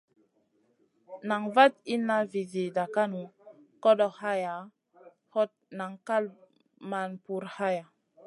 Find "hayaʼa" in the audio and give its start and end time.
4.21-4.57